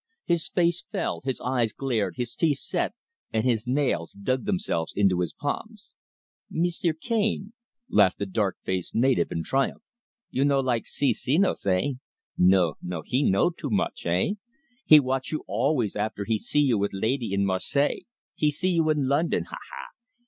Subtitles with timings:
[0.25, 2.93] His face fell, his eyes glared, his teeth set,
[3.31, 5.93] and his nails dug themselves into his palms.
[6.49, 7.53] "Mee ster Cane,"
[7.87, 9.83] laughed the dark faced native, in triumph.
[10.31, 11.99] "You no like see Senos eh?
[12.35, 13.03] No, no.
[13.05, 14.31] He know too much eh?
[14.87, 18.89] He watch you always after he see you with laidee in Marseilles he see you
[18.89, 19.57] in London ha!
[19.71, 19.85] ha!